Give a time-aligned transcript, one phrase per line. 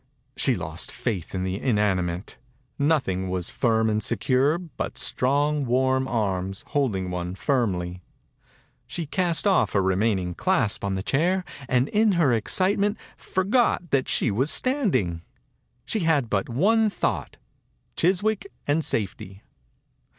[0.35, 2.39] She lost faith in the inanimate.
[2.79, 8.01] Nothing was firm and secure but strong, warm arms, holding one firmly.
[8.87, 14.07] She cast off her remaining clasp on the chair and in her excitement forgot that
[14.09, 15.21] she was standing.
[15.85, 17.37] She had 92 THE INCUBATOR BABY but one thought,
[17.95, 19.43] Chiswick and safety